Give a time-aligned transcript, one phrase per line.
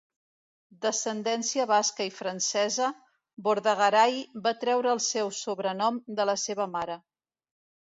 [0.85, 2.87] D'ascendència basca i francesa,
[3.49, 7.01] Bordagaray va treure el seu sobrenom de la seva mare.